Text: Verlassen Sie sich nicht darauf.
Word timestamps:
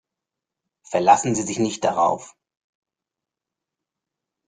Verlassen 0.81 1.35
Sie 1.35 1.43
sich 1.43 1.59
nicht 1.59 1.83
darauf. 1.83 2.35